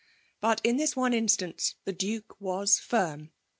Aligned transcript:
But, 0.39 0.61
in 0.63 0.77
this 0.77 0.95
one 0.95 1.13
instance, 1.13 1.75
the 1.85 1.93
Bnke 1.93 2.33
was 2.39 2.79
ficm. 2.79 3.29